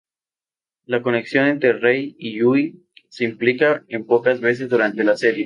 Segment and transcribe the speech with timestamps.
[0.87, 5.39] La conexión entre Rei y Yui se implica unas pocas veces durante la serie.